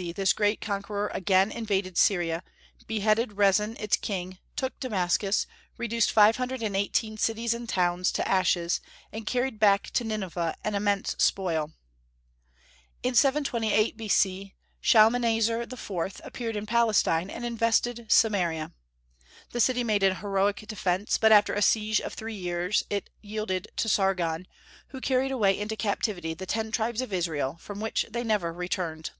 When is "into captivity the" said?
25.60-26.46